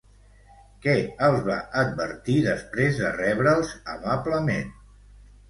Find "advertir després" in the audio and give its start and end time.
1.81-2.99